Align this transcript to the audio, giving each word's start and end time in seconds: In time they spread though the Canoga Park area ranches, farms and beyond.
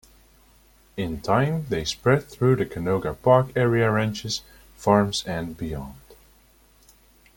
In 0.97 1.21
time 1.21 1.67
they 1.69 1.85
spread 1.85 2.27
though 2.31 2.55
the 2.55 2.65
Canoga 2.65 3.13
Park 3.13 3.51
area 3.55 3.91
ranches, 3.91 4.41
farms 4.75 5.23
and 5.27 5.55
beyond. 5.55 5.93